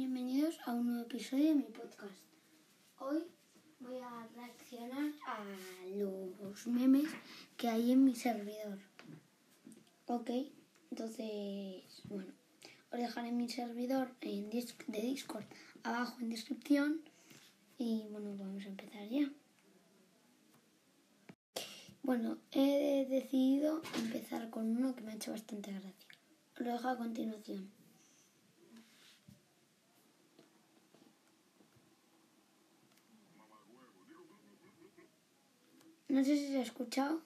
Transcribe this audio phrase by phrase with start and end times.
[0.00, 2.24] bienvenidos a un nuevo episodio de mi podcast.
[3.00, 3.22] Hoy
[3.80, 5.44] voy a reaccionar a
[5.94, 7.10] los memes
[7.58, 8.78] que hay en mi servidor.
[10.06, 10.30] Ok,
[10.90, 12.32] entonces, bueno,
[12.90, 15.44] os dejaré mi servidor en de Discord
[15.82, 17.02] abajo en descripción
[17.76, 19.30] y bueno, vamos a empezar ya.
[22.02, 25.92] Bueno, he decidido empezar con uno que me ha hecho bastante gracia.
[26.56, 27.79] Lo dejo a continuación.
[36.10, 37.22] No sé si se ha escuchado,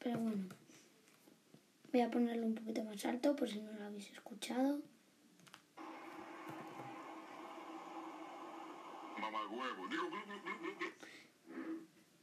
[0.00, 0.46] pero bueno.
[1.92, 4.80] Voy a ponerlo un poquito más alto por si no lo habéis escuchado.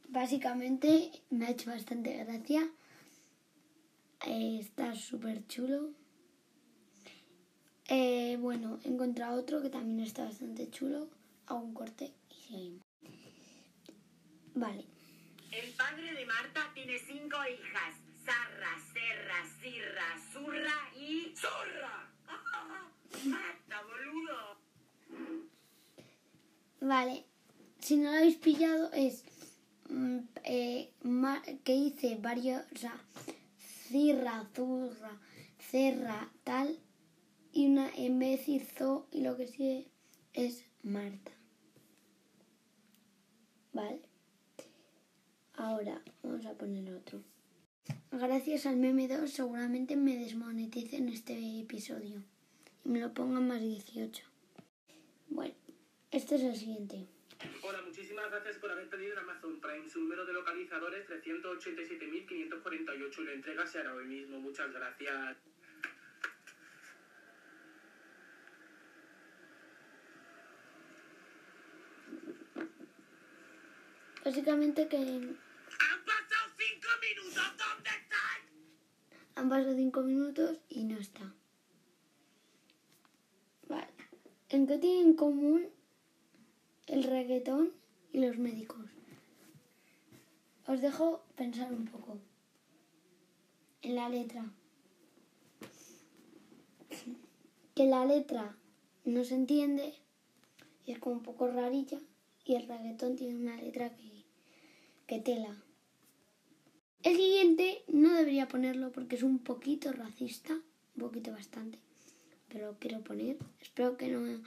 [0.08, 2.68] Básicamente me ha hecho bastante gracia.
[4.26, 5.90] Eh, está súper chulo.
[7.88, 11.08] Eh, bueno, he encontrado otro que también está bastante chulo.
[11.46, 12.82] Hago un corte y seguimos.
[14.54, 14.93] Vale.
[16.12, 17.94] De Marta tiene cinco hijas.
[18.24, 21.34] Sarra, Serra, Sirra, Zurra y...
[21.34, 22.12] ¡Zorra!
[23.24, 24.58] ¡Marta, boludo!
[26.82, 27.24] Vale,
[27.80, 29.24] si no lo habéis pillado es
[29.88, 30.92] mm, eh,
[31.64, 33.00] que hice varios, o sea,
[33.88, 35.18] cirra, zurra,
[35.58, 36.78] cerra, tal,
[37.50, 38.62] y una en vez de
[39.10, 39.90] y lo que sigue
[40.34, 41.32] es Marta.
[43.72, 44.13] Vale.
[45.56, 47.22] Ahora vamos a poner otro.
[48.10, 52.24] Gracias al meme 2 seguramente me desmoneticen este episodio
[52.84, 54.24] y me lo pongan más 18.
[55.28, 55.54] Bueno,
[56.10, 57.06] este es el siguiente.
[57.62, 59.88] Hola, muchísimas gracias por haber pedido en Amazon Prime.
[59.88, 64.40] Su número de localizador es 387.548 y la entrega se hará hoy mismo.
[64.40, 65.36] Muchas gracias.
[74.24, 75.36] Básicamente que
[75.80, 77.52] ¡Han pasado cinco minutos!
[77.58, 78.54] ¿Dónde están?
[79.36, 81.34] han pasado 5 minutos y no está.
[83.68, 83.88] Vale.
[84.48, 85.66] ¿En qué tienen en común
[86.86, 87.72] el reggaetón
[88.12, 88.86] y los médicos?
[90.66, 92.18] Os dejo pensar un poco.
[93.82, 94.44] En la letra.
[97.74, 98.56] Que la letra
[99.04, 99.94] no se entiende
[100.86, 101.98] y es como un poco rarilla
[102.44, 104.23] y el reggaetón tiene una letra que,
[105.14, 105.54] que tela.
[107.04, 111.78] El siguiente no debería ponerlo porque es un poquito racista, un poquito bastante,
[112.48, 113.36] pero lo quiero poner.
[113.60, 114.42] Espero que no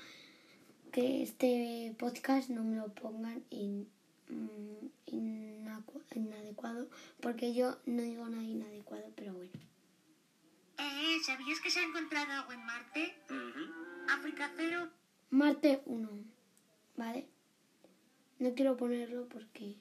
[0.91, 3.87] que este podcast no me lo pongan in-
[4.29, 6.89] mm, inacu- inadecuado
[7.21, 9.51] porque yo no digo nada inadecuado, pero bueno.
[10.79, 13.13] Eh, ¿sabías que se ha encontrado agua en Marte?
[14.09, 14.89] África cero.
[15.29, 16.09] Marte 1,
[16.97, 17.27] ¿vale?
[18.39, 19.75] No quiero ponerlo porque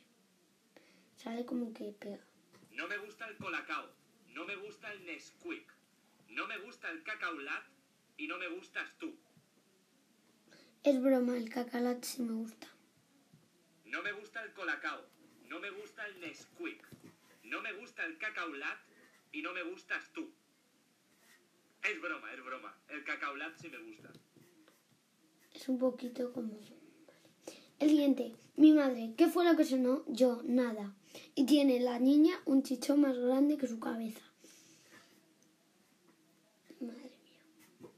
[1.26, 2.25] sale como que pega.
[2.70, 3.91] No me gusta el colacao.
[4.28, 5.66] No me gusta el Nesquik.
[6.28, 7.64] No me gusta el cacao lat
[8.16, 9.12] y no me gustas tú.
[10.84, 12.69] Es broma, el cacalat sí me gusta.
[13.86, 15.04] No me gusta el colacao.
[15.48, 16.86] No me gusta el Nesquik.
[17.42, 18.78] No me gusta el cacao lat
[19.32, 20.32] y no me gustas tú.
[21.82, 22.72] Es broma, es broma.
[22.88, 24.12] El cacao lat sí me gusta.
[25.53, 26.60] Es un poquito como...
[27.78, 28.32] El siguiente.
[28.56, 30.03] Mi madre, ¿qué fue lo que sonó?
[30.06, 30.94] Yo, nada.
[31.34, 34.22] Y tiene la niña un chichón más grande que su cabeza.
[36.81, 37.91] Madre mía.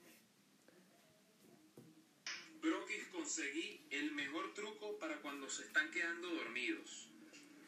[2.61, 7.09] Brokis conseguí el mejor truco para cuando se están quedando dormidos.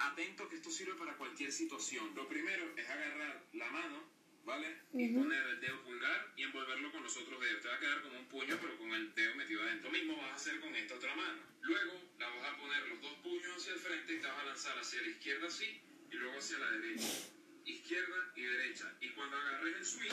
[0.01, 2.13] Atento que esto sirve para cualquier situación.
[2.17, 4.03] Lo primero es agarrar la mano,
[4.45, 4.77] ¿vale?
[4.93, 7.63] Y poner el dedo pulgar y envolverlo con los otros dedos.
[7.63, 9.91] Te va a quedar como un puño, pero con el dedo metido adentro.
[9.91, 11.41] Lo mismo vas a hacer con esta otra mano.
[11.63, 14.45] Luego la vas a poner los dos puños hacia el frente y te vas a
[14.45, 15.81] lanzar hacia la izquierda así
[16.11, 17.09] y luego hacia la derecha.
[17.65, 18.97] Izquierda y derecha.
[19.01, 20.11] Y cuando agarres el swing,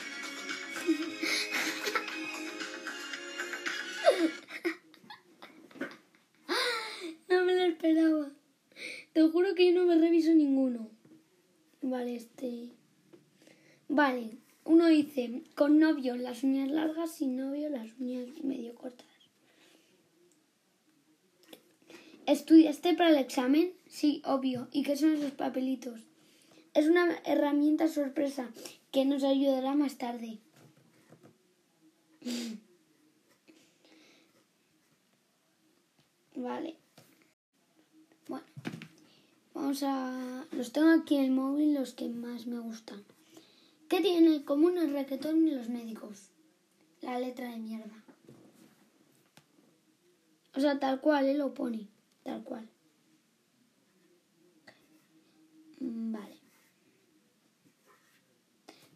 [7.29, 8.31] No me lo esperaba.
[9.13, 10.91] Te juro que yo no me reviso ninguno.
[11.81, 12.69] Vale, este...
[13.89, 14.87] Vale, uno
[15.77, 19.05] con novio las uñas largas, sin novio las uñas medio cortas.
[22.25, 23.73] ¿Estudiaste para el examen?
[23.87, 24.69] Sí, obvio.
[24.71, 26.01] ¿Y qué son esos papelitos?
[26.73, 28.49] Es una herramienta sorpresa
[28.91, 30.39] que nos ayudará más tarde.
[36.35, 36.75] Vale.
[38.27, 38.45] Bueno,
[39.53, 40.47] vamos a...
[40.53, 43.03] Los tengo aquí en el móvil los que más me gustan.
[44.07, 46.29] ¿Qué tienen en común el reggaetón y los médicos?
[47.01, 48.05] La letra de mierda.
[50.55, 51.89] O sea, tal cual, él lo pone.
[52.23, 52.69] Tal cual.
[55.81, 56.37] Mm, Vale.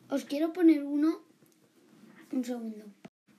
[0.10, 1.20] Os quiero poner uno.
[2.32, 2.86] Un segundo.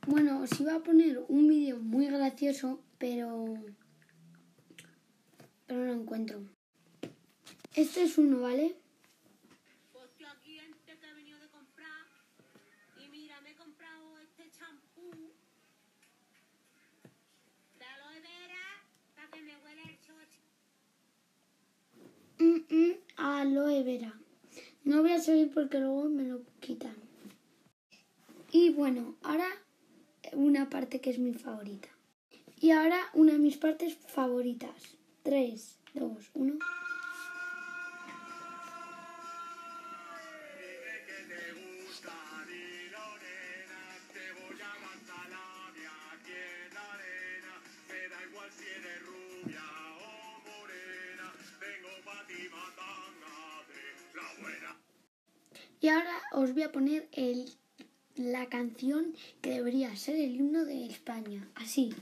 [0.07, 3.55] Bueno, os iba a poner un vídeo muy gracioso, pero.
[5.67, 6.43] Pero no lo encuentro.
[7.75, 8.77] Este es uno, ¿vale?
[9.93, 12.07] Pues estoy aquí gente que he venido de comprar
[13.03, 15.11] y mira, me he comprado este champú
[17.79, 18.85] de aloe vera
[19.15, 20.41] para que me huele el chocho.
[22.39, 22.93] Mm, mm,
[23.43, 24.15] aloe vera.
[24.85, 26.95] No voy a seguir porque luego me lo quitan.
[28.51, 29.47] Y bueno, ahora
[30.33, 31.89] una parte que es mi favorita.
[32.61, 34.97] Y ahora una de mis partes favoritas.
[35.25, 36.59] 3, 2, 1.
[56.33, 57.09] Os voy a poner
[58.17, 61.49] la canción que debería ser el himno de España.
[61.55, 61.95] Así.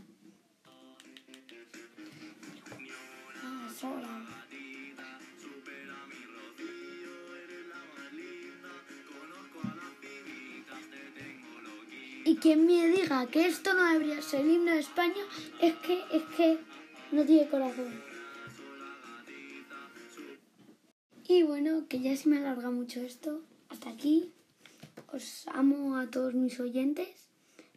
[12.25, 15.23] Y quien me diga que esto no debería ser el himno de España
[15.61, 16.59] es que, es que
[17.11, 18.01] no tiene corazón.
[21.27, 23.43] Y bueno, que ya se me alarga mucho esto.
[23.81, 24.35] Hasta aquí.
[25.11, 27.09] Os amo a todos mis oyentes.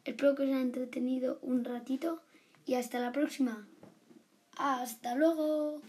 [0.03, 2.19] Espero que os haya entretenido un ratito.
[2.65, 3.65] Y hasta la próxima.
[4.57, 5.79] Hasta luego.